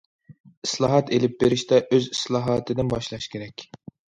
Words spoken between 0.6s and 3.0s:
ئىسلاھات ئېلىپ بېرىشتا ئۆز ئىسلاھاتىدىن